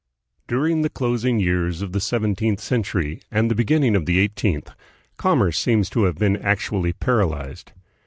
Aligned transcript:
During 0.47 0.81
the 0.81 0.89
closing 0.89 1.39
years 1.39 1.83
of 1.83 1.91
the 1.91 1.99
seventeenth 1.99 2.59
century 2.59 3.21
and 3.29 3.51
the 3.51 3.55
beginning 3.55 3.95
of 3.95 4.07
the 4.07 4.17
eighteenth, 4.17 4.71
commerce 5.17 5.59
seems 5.59 5.91
to 5.91 6.05
have 6.05 6.15
been 6.15 6.37
actually 6.37 6.91
paralyzed. 6.93 7.71